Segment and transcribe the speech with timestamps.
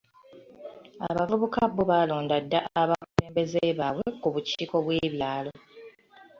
[1.07, 5.51] Abavubuka bo baalonda dda abakulembeze baabwe ku bukiiko bw'ebyalo.